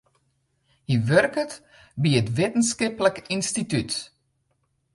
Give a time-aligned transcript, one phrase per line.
[0.87, 1.51] Hy wurket
[2.01, 3.91] by in wittenskiplik ynstitút.